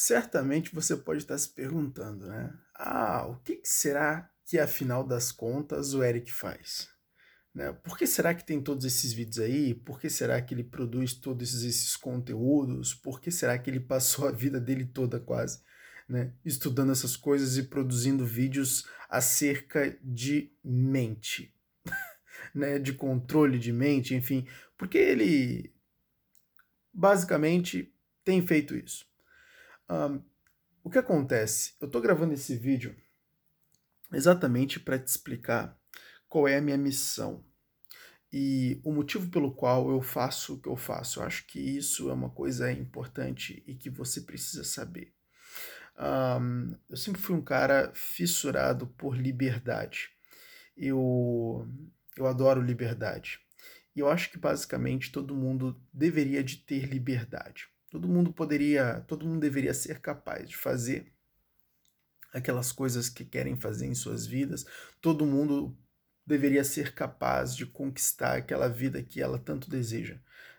Certamente 0.00 0.72
você 0.72 0.96
pode 0.96 1.22
estar 1.22 1.36
se 1.36 1.48
perguntando, 1.48 2.28
né? 2.28 2.56
Ah, 2.72 3.26
o 3.26 3.34
que 3.40 3.60
será 3.64 4.30
que 4.46 4.56
afinal 4.56 5.02
das 5.02 5.32
contas 5.32 5.92
o 5.92 6.04
Eric 6.04 6.32
faz? 6.32 6.88
Né? 7.52 7.72
Por 7.72 7.98
que 7.98 8.06
será 8.06 8.32
que 8.32 8.46
tem 8.46 8.62
todos 8.62 8.84
esses 8.84 9.12
vídeos 9.12 9.40
aí? 9.40 9.74
Por 9.74 10.00
que 10.00 10.08
será 10.08 10.40
que 10.40 10.54
ele 10.54 10.62
produz 10.62 11.14
todos 11.14 11.64
esses 11.64 11.96
conteúdos? 11.96 12.94
Por 12.94 13.20
que 13.20 13.32
será 13.32 13.58
que 13.58 13.68
ele 13.68 13.80
passou 13.80 14.28
a 14.28 14.30
vida 14.30 14.60
dele 14.60 14.86
toda 14.86 15.18
quase 15.18 15.60
né, 16.08 16.32
estudando 16.44 16.92
essas 16.92 17.16
coisas 17.16 17.56
e 17.56 17.64
produzindo 17.64 18.24
vídeos 18.24 18.86
acerca 19.10 19.98
de 20.00 20.52
mente, 20.62 21.52
né, 22.54 22.78
de 22.78 22.92
controle 22.92 23.58
de 23.58 23.72
mente, 23.72 24.14
enfim, 24.14 24.46
porque 24.76 24.96
ele 24.96 25.74
basicamente 26.94 27.92
tem 28.24 28.46
feito 28.46 28.76
isso. 28.76 29.07
Um, 29.90 30.22
o 30.82 30.90
que 30.90 30.98
acontece? 30.98 31.74
Eu 31.80 31.86
estou 31.86 32.00
gravando 32.00 32.34
esse 32.34 32.56
vídeo 32.56 32.96
exatamente 34.12 34.80
para 34.80 34.98
te 34.98 35.06
explicar 35.06 35.78
qual 36.28 36.46
é 36.46 36.56
a 36.56 36.62
minha 36.62 36.78
missão 36.78 37.44
e 38.32 38.80
o 38.84 38.92
motivo 38.92 39.30
pelo 39.30 39.54
qual 39.54 39.90
eu 39.90 40.02
faço 40.02 40.54
o 40.54 40.60
que 40.60 40.68
eu 40.68 40.76
faço. 40.76 41.20
Eu 41.20 41.24
acho 41.24 41.46
que 41.46 41.58
isso 41.58 42.10
é 42.10 42.12
uma 42.12 42.30
coisa 42.30 42.70
importante 42.70 43.62
e 43.66 43.74
que 43.74 43.88
você 43.88 44.20
precisa 44.20 44.64
saber. 44.64 45.14
Um, 45.98 46.76
eu 46.88 46.96
sempre 46.96 47.20
fui 47.20 47.34
um 47.34 47.42
cara 47.42 47.90
fissurado 47.94 48.86
por 48.86 49.16
liberdade. 49.16 50.10
Eu, 50.76 51.66
eu 52.16 52.26
adoro 52.26 52.62
liberdade. 52.62 53.40
E 53.96 54.00
eu 54.00 54.08
acho 54.08 54.30
que 54.30 54.38
basicamente 54.38 55.10
todo 55.10 55.34
mundo 55.34 55.80
deveria 55.92 56.44
de 56.44 56.58
ter 56.58 56.84
liberdade. 56.84 57.68
Todo 57.90 58.08
mundo 58.08 58.32
poderia, 58.32 59.00
todo 59.06 59.26
mundo 59.26 59.40
deveria 59.40 59.72
ser 59.72 60.00
capaz 60.00 60.48
de 60.48 60.56
fazer 60.56 61.12
aquelas 62.32 62.70
coisas 62.72 63.08
que 63.08 63.24
querem 63.24 63.56
fazer 63.56 63.86
em 63.86 63.94
suas 63.94 64.26
vidas. 64.26 64.66
Todo 65.00 65.26
mundo 65.26 65.76
deveria 66.26 66.62
ser 66.62 66.94
capaz 66.94 67.56
de 67.56 67.64
conquistar 67.64 68.36
aquela 68.36 68.68
vida 68.68 69.02
que 69.02 69.22
ela 69.22 69.38
tanto 69.38 69.70
deseja, 69.70 70.18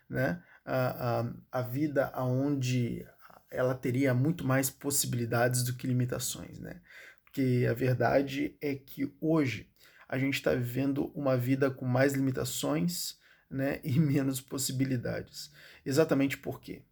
né? 0.09 0.43
A, 0.65 1.19
a, 1.19 1.33
a 1.51 1.61
vida 1.61 2.07
aonde 2.07 3.05
ela 3.51 3.73
teria 3.73 4.13
muito 4.13 4.45
mais 4.45 4.69
possibilidades 4.69 5.63
do 5.63 5.75
que 5.75 5.87
limitações, 5.87 6.59
né? 6.59 6.81
Porque 7.23 7.67
a 7.69 7.73
verdade 7.73 8.57
é 8.59 8.75
que 8.75 9.11
hoje 9.21 9.69
a 10.07 10.17
gente 10.17 10.35
está 10.35 10.53
vivendo 10.55 11.11
uma 11.13 11.37
vida 11.37 11.69
com 11.69 11.85
mais 11.85 12.13
limitações, 12.13 13.19
né, 13.49 13.79
e 13.83 13.99
menos 13.99 14.41
possibilidades. 14.41 15.51
Exatamente 15.85 16.37
por 16.37 16.59
quê? 16.59 16.83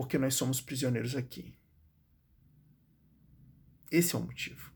Porque 0.00 0.16
nós 0.16 0.34
somos 0.34 0.62
prisioneiros 0.62 1.14
aqui. 1.14 1.54
Esse 3.92 4.16
é 4.16 4.18
o 4.18 4.22
motivo 4.22 4.70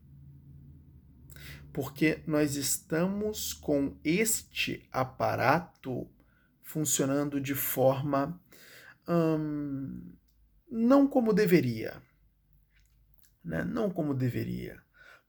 porque 1.75 2.23
nós 2.25 2.55
estamos 2.55 3.51
com 3.51 3.99
este 4.01 4.87
aparato 4.93 6.09
funcionando 6.61 7.41
de 7.41 7.53
forma 7.53 8.41
hum, 9.05 10.15
não 10.71 11.05
como 11.05 11.33
deveria. 11.33 12.01
Né? 13.43 13.65
Não 13.65 13.89
como 13.89 14.13
deveria. 14.13 14.81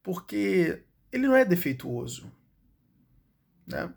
Porque 0.04 0.84
ele 1.10 1.26
não 1.26 1.34
é 1.34 1.44
defeituoso. 1.44 2.30
Né? 3.66 3.92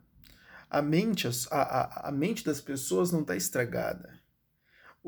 A, 0.72 0.82
mente, 0.82 1.28
a, 1.28 1.32
a, 1.52 2.10
a 2.10 2.12
mente 2.12 2.44
das 2.44 2.60
pessoas 2.60 3.12
não 3.12 3.22
está 3.22 3.36
estragada. 3.36 4.19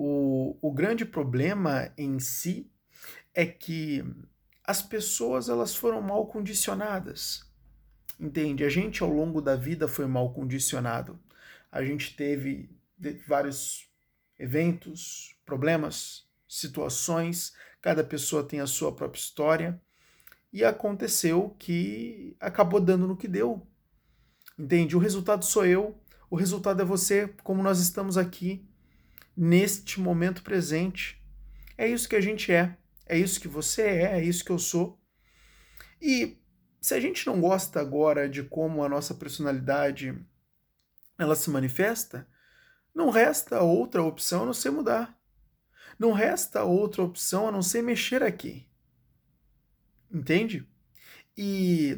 O, 0.04 0.58
o 0.60 0.72
grande 0.72 1.06
problema 1.06 1.94
em 1.96 2.18
si 2.18 2.72
é 3.36 3.46
que 3.46 4.04
as 4.64 4.82
pessoas 4.82 5.48
elas 5.48 5.76
foram 5.76 6.02
mal 6.02 6.26
condicionadas. 6.26 7.48
Entende? 8.20 8.64
A 8.64 8.70
gente 8.70 9.04
ao 9.04 9.10
longo 9.12 9.40
da 9.40 9.56
vida 9.56 9.88
foi 9.88 10.08
mal 10.08 10.34
condicionado. 10.34 11.20
A 11.72 11.84
gente 11.84 12.16
teve 12.16 12.76
vários 13.28 13.92
eventos, 14.40 15.36
problemas, 15.46 16.28
situações, 16.48 17.54
cada 17.80 18.04
pessoa 18.04 18.44
tem 18.44 18.60
a 18.60 18.66
sua 18.66 18.92
própria 18.96 19.20
história 19.20 19.80
e 20.52 20.66
aconteceu 20.66 21.56
que 21.60 22.36
acabou 22.40 22.82
dando 22.82 23.06
no 23.06 23.16
que 23.16 23.28
deu. 23.28 23.68
Entende? 24.58 24.96
O 24.96 25.00
resultado 25.00 25.46
sou 25.46 25.64
eu, 25.64 25.96
o 26.28 26.36
resultado 26.36 26.82
é 26.82 26.86
você, 26.86 27.28
como 27.44 27.62
nós 27.62 27.80
estamos 27.80 28.18
aqui 28.18 28.68
neste 29.36 30.00
momento 30.00 30.44
presente. 30.44 31.22
É 31.78 31.88
isso 31.88 32.08
que 32.08 32.16
a 32.16 32.22
gente 32.22 32.52
é. 32.52 32.78
É 33.06 33.18
isso 33.18 33.40
que 33.40 33.48
você 33.48 33.82
é, 33.82 34.20
é 34.20 34.24
isso 34.24 34.44
que 34.46 34.52
eu 34.52 34.60
sou. 34.60 35.00
E 36.02 36.38
se 36.80 36.94
a 36.94 37.00
gente 37.00 37.28
não 37.28 37.40
gosta 37.40 37.80
agora 37.80 38.28
de 38.28 38.44
como 38.44 38.84
a 38.84 38.90
nossa 38.90 39.14
personalidade 39.14 40.18
ela 41.18 41.36
se 41.36 41.50
manifesta, 41.50 42.28
não 42.94 43.10
resta 43.10 43.62
outra 43.62 44.02
opção 44.02 44.44
a 44.44 44.46
não 44.48 44.54
ser 44.54 44.72
mudar. 44.72 45.18
Não 46.00 46.12
resta 46.12 46.64
outra 46.64 47.04
opção 47.04 47.48
a 47.48 47.52
não 47.52 47.62
ser 47.62 47.82
mexer 47.84 48.24
aqui. 48.24 48.68
Entende? 50.12 50.68
E 51.38 51.98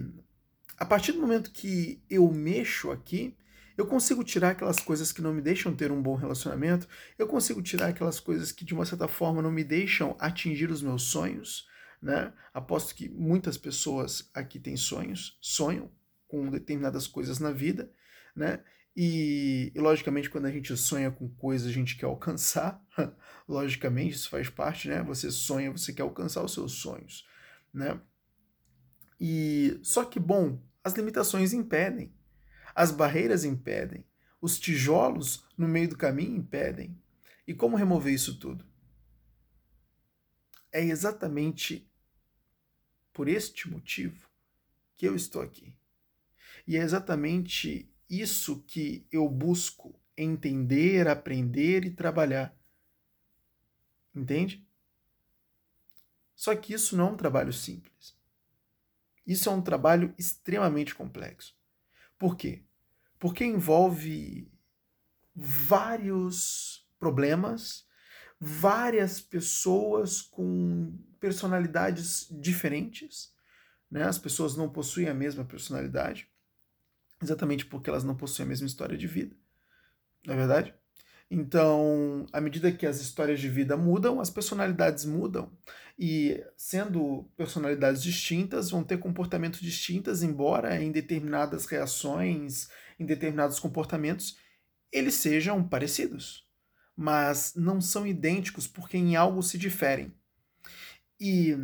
a 0.78 0.86
partir 0.86 1.14
do 1.14 1.22
momento 1.22 1.52
que 1.52 2.04
eu 2.10 2.30
mexo 2.32 2.92
aqui, 2.92 3.38
eu 3.78 3.86
consigo 3.86 4.24
tirar 4.24 4.52
aquelas 4.52 4.80
coisas 4.80 5.12
que 5.12 5.22
não 5.22 5.34
me 5.34 5.42
deixam 5.42 5.76
ter 5.76 5.92
um 5.92 6.02
bom 6.02 6.16
relacionamento, 6.16 6.88
eu 7.18 7.28
consigo 7.28 7.62
tirar 7.62 7.88
aquelas 7.88 8.20
coisas 8.20 8.52
que 8.52 8.66
de 8.66 8.74
uma 8.74 8.86
certa 8.86 9.08
forma 9.08 9.42
não 9.42 9.52
me 9.52 9.64
deixam 9.64 10.16
atingir 10.20 10.70
os 10.70 10.82
meus 10.82 11.04
sonhos, 11.04 11.68
né? 12.02 12.34
Aposto 12.54 12.94
que 12.94 13.10
muitas 13.10 13.58
pessoas 13.58 14.30
aqui 14.34 14.60
têm 14.60 14.76
sonhos, 14.76 15.38
sonham 15.42 15.92
com 16.28 16.50
determinadas 16.50 17.08
coisas 17.08 17.40
na 17.40 17.52
vida, 17.52 17.92
né? 18.36 18.60
E, 18.96 19.72
e, 19.74 19.80
logicamente, 19.80 20.30
quando 20.30 20.46
a 20.46 20.52
gente 20.52 20.76
sonha 20.78 21.10
com 21.10 21.28
coisas, 21.28 21.68
a 21.68 21.72
gente 21.72 21.98
quer 21.98 22.06
alcançar. 22.06 22.84
logicamente, 23.48 24.16
isso 24.16 24.30
faz 24.30 24.50
parte, 24.50 24.88
né? 24.88 25.02
Você 25.04 25.32
sonha, 25.32 25.72
você 25.72 25.92
quer 25.92 26.04
alcançar 26.04 26.44
os 26.44 26.54
seus 26.54 26.74
sonhos, 26.74 27.28
né? 27.74 28.00
E 29.20 29.80
só 29.82 30.06
que 30.06 30.20
bom, 30.20 30.62
as 30.84 30.94
limitações 30.94 31.54
impedem. 31.54 32.14
As 32.76 32.92
barreiras 32.92 33.44
impedem, 33.44 34.06
os 34.42 34.60
tijolos 34.60 35.46
no 35.58 35.68
meio 35.68 35.90
do 35.90 35.98
caminho 35.98 36.36
impedem. 36.36 36.98
E 37.48 37.54
como 37.54 37.78
remover 37.78 38.14
isso 38.14 38.40
tudo? 38.40 38.66
É 40.72 40.84
exatamente 40.84 41.88
por 43.14 43.28
este 43.28 43.70
motivo 43.70 44.28
que 44.96 45.06
eu 45.06 45.16
estou 45.16 45.42
aqui. 45.42 45.74
E 46.66 46.78
é 46.78 46.82
exatamente 46.82 47.90
isso 48.10 48.62
que 48.64 49.06
eu 49.12 49.28
busco 49.30 50.00
entender, 50.18 51.08
aprender 51.08 51.86
e 51.86 51.92
trabalhar. 51.92 52.56
Entende? 54.16 54.66
Só 56.36 56.56
que 56.56 56.74
isso 56.74 56.96
não 56.96 57.10
é 57.10 57.12
um 57.12 57.18
trabalho 57.18 57.54
simples. 57.54 58.18
Isso 59.26 59.50
é 59.50 59.52
um 59.52 59.62
trabalho 59.62 60.14
extremamente 60.18 60.94
complexo. 60.94 61.56
Por 62.24 62.38
quê? 62.38 62.64
Porque 63.20 63.44
envolve 63.44 64.50
vários 65.36 66.88
problemas, 66.98 67.86
várias 68.40 69.20
pessoas 69.20 70.22
com 70.22 70.98
personalidades 71.20 72.26
diferentes. 72.32 73.34
Né? 73.92 74.04
As 74.04 74.18
pessoas 74.18 74.56
não 74.56 74.70
possuem 74.70 75.10
a 75.10 75.14
mesma 75.14 75.44
personalidade, 75.44 76.32
exatamente 77.22 77.66
porque 77.66 77.90
elas 77.90 78.06
não 78.06 78.16
possuem 78.16 78.46
a 78.46 78.50
mesma 78.50 78.68
história 78.68 78.98
de 78.98 79.06
vida. 79.06 79.36
Não 80.26 80.34
é 80.34 80.38
verdade? 80.38 80.74
Então, 81.36 82.28
à 82.32 82.40
medida 82.40 82.72
que 82.72 82.86
as 82.86 83.02
histórias 83.02 83.40
de 83.40 83.50
vida 83.50 83.76
mudam, 83.76 84.22
as 84.22 84.30
personalidades 84.30 85.04
mudam. 85.04 85.52
E 85.98 86.40
sendo 86.56 87.28
personalidades 87.36 88.04
distintas, 88.04 88.70
vão 88.70 88.84
ter 88.84 89.00
comportamentos 89.00 89.60
distintos, 89.60 90.22
embora 90.22 90.80
em 90.80 90.92
determinadas 90.92 91.66
reações, 91.66 92.70
em 93.00 93.06
determinados 93.08 93.60
comportamentos, 93.60 94.38
eles 94.92 95.16
sejam 95.16 95.68
parecidos. 95.68 96.48
Mas 96.96 97.56
não 97.56 97.82
são 97.82 98.06
idênticos 98.06 98.68
porque 98.68 98.96
em 98.96 99.16
algo 99.16 99.42
se 99.42 99.58
diferem. 99.58 100.14
E 101.20 101.58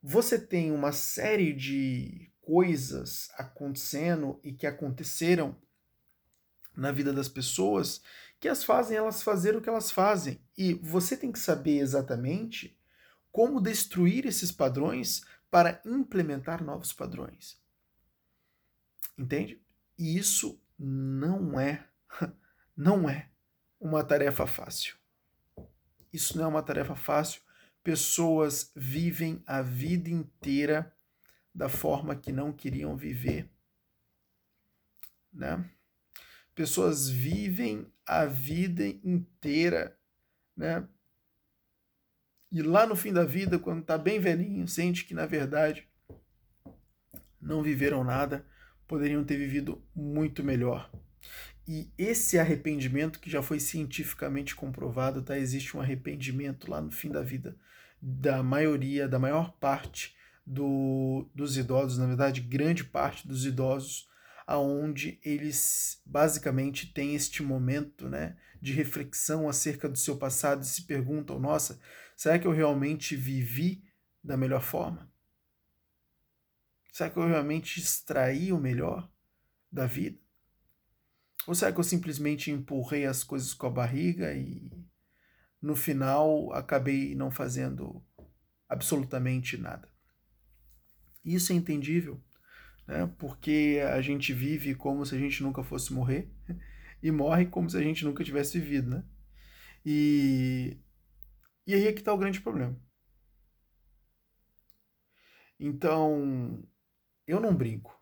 você 0.00 0.38
tem 0.38 0.70
uma 0.70 0.92
série 0.92 1.52
de 1.52 2.30
coisas 2.40 3.28
acontecendo 3.36 4.38
e 4.44 4.52
que 4.52 4.68
aconteceram 4.68 5.56
na 6.76 6.92
vida 6.92 7.12
das 7.12 7.28
pessoas 7.28 8.02
que 8.38 8.48
as 8.48 8.64
fazem 8.64 8.96
elas 8.96 9.22
fazer 9.22 9.56
o 9.56 9.60
que 9.60 9.68
elas 9.68 9.90
fazem. 9.90 10.40
E 10.56 10.74
você 10.74 11.16
tem 11.16 11.32
que 11.32 11.38
saber 11.38 11.78
exatamente 11.78 12.78
como 13.32 13.60
destruir 13.60 14.26
esses 14.26 14.50
padrões 14.50 15.22
para 15.50 15.80
implementar 15.84 16.62
novos 16.62 16.92
padrões. 16.92 17.60
Entende? 19.16 19.62
E 19.98 20.18
isso 20.18 20.60
não 20.78 21.58
é 21.58 21.86
não 22.76 23.08
é 23.08 23.30
uma 23.80 24.04
tarefa 24.04 24.46
fácil. 24.46 24.96
Isso 26.12 26.36
não 26.36 26.44
é 26.44 26.48
uma 26.48 26.62
tarefa 26.62 26.94
fácil, 26.94 27.42
pessoas 27.82 28.70
vivem 28.74 29.42
a 29.46 29.62
vida 29.62 30.08
inteira 30.08 30.94
da 31.54 31.68
forma 31.68 32.16
que 32.16 32.32
não 32.32 32.52
queriam 32.52 32.96
viver, 32.96 33.50
né? 35.32 35.70
Pessoas 36.56 37.08
vivem 37.08 37.86
a 38.04 38.24
vida 38.24 38.84
inteira, 39.04 39.96
né? 40.56 40.88
E 42.50 42.62
lá 42.62 42.86
no 42.86 42.96
fim 42.96 43.12
da 43.12 43.24
vida, 43.24 43.58
quando 43.58 43.84
tá 43.84 43.98
bem 43.98 44.18
velhinho, 44.18 44.66
sente 44.66 45.04
que 45.04 45.14
na 45.14 45.26
verdade 45.26 45.86
não 47.40 47.62
viveram 47.62 48.02
nada, 48.02 48.46
poderiam 48.88 49.22
ter 49.22 49.36
vivido 49.36 49.84
muito 49.94 50.42
melhor. 50.42 50.90
E 51.68 51.90
esse 51.98 52.38
arrependimento 52.38 53.20
que 53.20 53.28
já 53.28 53.42
foi 53.42 53.60
cientificamente 53.60 54.54
comprovado, 54.54 55.20
tá? 55.20 55.38
Existe 55.38 55.76
um 55.76 55.80
arrependimento 55.80 56.70
lá 56.70 56.80
no 56.80 56.90
fim 56.90 57.10
da 57.10 57.22
vida 57.22 57.56
da 58.00 58.42
maioria, 58.42 59.06
da 59.06 59.18
maior 59.18 59.52
parte 59.58 60.16
do, 60.46 61.28
dos 61.34 61.56
idosos, 61.58 61.98
na 61.98 62.06
verdade, 62.06 62.40
grande 62.40 62.84
parte 62.84 63.26
dos 63.26 63.44
idosos, 63.44 64.08
aonde 64.46 65.18
eles 65.24 66.00
basicamente 66.06 66.92
têm 66.92 67.14
este 67.14 67.42
momento, 67.42 68.08
né, 68.08 68.36
de 68.62 68.72
reflexão 68.72 69.48
acerca 69.48 69.88
do 69.88 69.98
seu 69.98 70.16
passado 70.16 70.62
e 70.62 70.66
se 70.66 70.82
perguntam: 70.82 71.38
nossa, 71.38 71.80
será 72.16 72.38
que 72.38 72.46
eu 72.46 72.52
realmente 72.52 73.16
vivi 73.16 73.84
da 74.22 74.36
melhor 74.36 74.62
forma? 74.62 75.10
Será 76.92 77.10
que 77.10 77.18
eu 77.18 77.26
realmente 77.26 77.78
extraí 77.78 78.52
o 78.52 78.58
melhor 78.58 79.10
da 79.70 79.86
vida? 79.86 80.18
Ou 81.46 81.54
será 81.54 81.72
que 81.72 81.78
eu 81.78 81.84
simplesmente 81.84 82.50
empurrei 82.50 83.04
as 83.04 83.22
coisas 83.22 83.52
com 83.52 83.66
a 83.66 83.70
barriga 83.70 84.34
e 84.34 84.70
no 85.60 85.76
final 85.76 86.52
acabei 86.52 87.14
não 87.14 87.30
fazendo 87.30 88.02
absolutamente 88.68 89.56
nada? 89.56 89.88
Isso 91.24 91.52
é 91.52 91.56
entendível, 91.56 92.20
né? 92.86 93.12
porque 93.18 93.80
a 93.92 94.00
gente 94.00 94.32
vive 94.32 94.74
como 94.74 95.04
se 95.04 95.14
a 95.14 95.18
gente 95.18 95.42
nunca 95.42 95.62
fosse 95.62 95.92
morrer 95.92 96.30
e 97.02 97.10
morre 97.10 97.46
como 97.46 97.68
se 97.68 97.76
a 97.76 97.82
gente 97.82 98.04
nunca 98.04 98.24
tivesse 98.24 98.58
vivido. 98.58 98.90
Né? 98.90 99.04
E, 99.84 100.78
e 101.66 101.74
aí 101.74 101.86
é 101.86 101.92
que 101.92 102.00
está 102.00 102.12
o 102.12 102.18
grande 102.18 102.40
problema. 102.40 102.78
Então, 105.58 106.62
eu 107.26 107.40
não 107.40 107.54
brinco. 107.54 107.98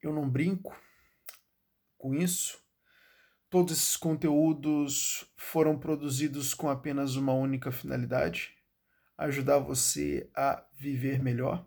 Eu 0.00 0.12
não 0.12 0.28
brinco 0.30 0.76
com 1.98 2.14
isso. 2.14 2.64
Todos 3.50 3.76
esses 3.76 3.96
conteúdos 3.96 5.24
foram 5.36 5.78
produzidos 5.78 6.54
com 6.54 6.68
apenas 6.68 7.16
uma 7.16 7.32
única 7.32 7.72
finalidade: 7.72 8.55
ajudar 9.18 9.58
você 9.58 10.28
a 10.34 10.64
viver 10.76 11.22
melhor. 11.22 11.66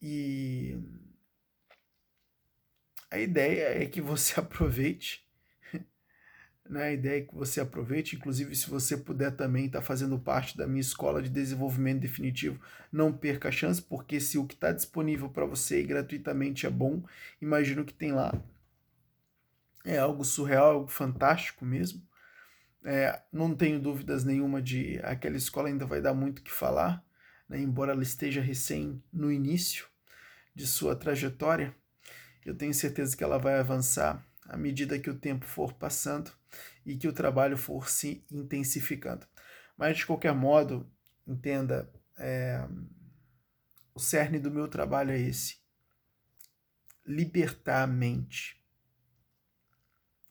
E 0.00 0.78
a 3.10 3.18
ideia 3.18 3.82
é 3.82 3.86
que 3.86 4.00
você 4.00 4.38
aproveite 4.40 5.26
né? 6.68 6.84
A 6.84 6.92
ideia 6.92 7.18
é 7.18 7.24
que 7.24 7.34
você 7.34 7.60
aproveite, 7.60 8.16
inclusive 8.16 8.54
se 8.54 8.68
você 8.68 8.96
puder 8.96 9.30
também 9.32 9.66
estar 9.66 9.80
tá 9.80 9.84
fazendo 9.84 10.18
parte 10.18 10.56
da 10.56 10.66
minha 10.66 10.80
escola 10.80 11.22
de 11.22 11.28
desenvolvimento 11.28 12.00
definitivo, 12.00 12.60
não 12.92 13.12
perca 13.12 13.48
a 13.48 13.52
chance, 13.52 13.80
porque 13.80 14.20
se 14.20 14.38
o 14.38 14.46
que 14.46 14.54
está 14.54 14.72
disponível 14.72 15.28
para 15.28 15.46
você 15.46 15.82
gratuitamente 15.82 16.66
é 16.66 16.70
bom, 16.70 17.02
imagino 17.40 17.84
que 17.84 17.94
tem 17.94 18.12
lá. 18.12 18.32
É 19.84 19.98
algo 19.98 20.24
surreal, 20.24 20.72
algo 20.72 20.88
fantástico 20.88 21.64
mesmo. 21.64 22.02
É, 22.88 23.20
não 23.32 23.52
tenho 23.52 23.80
dúvidas 23.80 24.22
nenhuma 24.22 24.62
de 24.62 25.00
aquela 25.02 25.36
escola 25.36 25.66
ainda 25.66 25.84
vai 25.84 26.00
dar 26.00 26.14
muito 26.14 26.40
que 26.40 26.52
falar, 26.52 27.04
né? 27.48 27.58
embora 27.58 27.90
ela 27.90 28.02
esteja 28.04 28.40
recém 28.40 29.02
no 29.12 29.32
início 29.32 29.88
de 30.54 30.68
sua 30.68 30.94
trajetória. 30.94 31.74
Eu 32.44 32.56
tenho 32.56 32.72
certeza 32.72 33.16
que 33.16 33.24
ela 33.24 33.38
vai 33.38 33.58
avançar 33.58 34.24
à 34.44 34.56
medida 34.56 35.00
que 35.00 35.10
o 35.10 35.18
tempo 35.18 35.44
for 35.44 35.72
passando 35.72 36.30
e 36.84 36.96
que 36.96 37.08
o 37.08 37.12
trabalho 37.12 37.58
for 37.58 37.90
se 37.90 38.24
intensificando. 38.30 39.26
Mas, 39.76 39.96
de 39.96 40.06
qualquer 40.06 40.32
modo, 40.32 40.88
entenda, 41.26 41.92
é, 42.16 42.64
o 43.92 43.98
cerne 43.98 44.38
do 44.38 44.48
meu 44.48 44.68
trabalho 44.68 45.10
é 45.10 45.18
esse: 45.18 45.58
libertar 47.04 47.82
a 47.82 47.86
mente. 47.88 48.64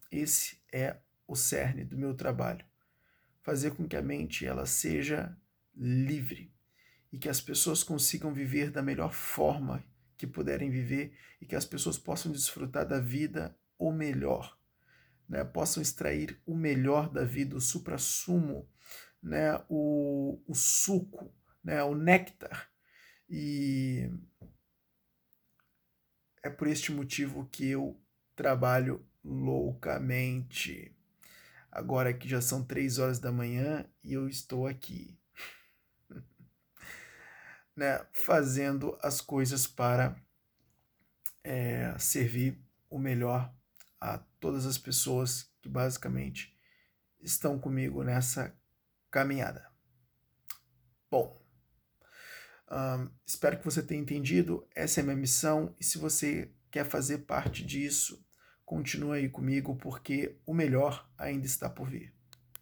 Esse 0.09 0.57
é 0.71 0.95
o 1.27 1.35
cerne 1.35 1.83
do 1.83 1.97
meu 1.97 2.13
trabalho. 2.13 2.65
Fazer 3.41 3.71
com 3.71 3.87
que 3.87 3.95
a 3.95 4.01
mente 4.01 4.45
ela 4.45 4.65
seja 4.65 5.37
livre 5.75 6.53
e 7.11 7.17
que 7.17 7.29
as 7.29 7.39
pessoas 7.39 7.83
consigam 7.83 8.33
viver 8.33 8.71
da 8.71 8.81
melhor 8.81 9.13
forma 9.13 9.83
que 10.17 10.25
puderem 10.25 10.69
viver 10.69 11.17
e 11.41 11.45
que 11.45 11.55
as 11.55 11.65
pessoas 11.65 11.97
possam 11.97 12.31
desfrutar 12.31 12.87
da 12.87 12.99
vida 12.99 13.57
o 13.77 13.91
melhor, 13.91 14.57
né? 15.27 15.43
possam 15.43 15.81
extrair 15.83 16.41
o 16.45 16.55
melhor 16.55 17.09
da 17.09 17.23
vida, 17.23 17.55
o 17.55 17.61
supra-sumo, 17.61 18.69
né? 19.21 19.61
o, 19.69 20.41
o 20.47 20.55
suco, 20.55 21.33
né? 21.63 21.83
o 21.83 21.93
néctar. 21.93 22.69
E 23.29 24.09
é 26.43 26.49
por 26.49 26.67
este 26.67 26.91
motivo 26.91 27.47
que 27.51 27.67
eu 27.67 27.99
trabalho 28.35 29.05
loucamente. 29.23 30.94
Agora 31.75 32.13
que 32.13 32.25
já 32.25 32.39
são 32.39 32.63
três 32.63 32.99
horas 32.99 33.19
da 33.19 33.33
manhã 33.33 33.85
e 34.01 34.13
eu 34.13 34.29
estou 34.29 34.65
aqui, 34.65 35.19
né, 37.75 37.99
fazendo 38.13 38.97
as 39.01 39.19
coisas 39.19 39.67
para 39.67 40.15
é, 41.43 41.93
servir 41.99 42.57
o 42.89 42.97
melhor 42.97 43.53
a 43.99 44.19
todas 44.39 44.65
as 44.65 44.77
pessoas 44.77 45.51
que 45.61 45.67
basicamente 45.67 46.57
estão 47.19 47.59
comigo 47.59 48.05
nessa 48.05 48.57
caminhada. 49.11 49.69
Bom, 51.11 51.45
espero 53.27 53.59
que 53.59 53.65
você 53.65 53.83
tenha 53.83 53.99
entendido. 53.99 54.65
Essa 54.73 55.01
é 55.01 55.03
a 55.03 55.05
minha 55.07 55.17
missão 55.17 55.75
e 55.77 55.83
se 55.83 55.97
você 55.97 56.55
quer 56.71 56.85
fazer 56.85 57.25
parte 57.25 57.65
disso, 57.65 58.24
continue 58.65 59.19
aí 59.19 59.29
comigo 59.29 59.75
porque 59.75 60.37
o 60.45 60.53
melhor 60.53 61.07
ainda 61.17 61.45
está 61.45 61.69
por 61.69 61.89
vir. 61.89 62.14